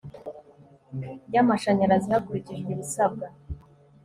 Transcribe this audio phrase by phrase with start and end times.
[1.27, 3.25] ry amashanyarazi hakurikijwe ibisabwa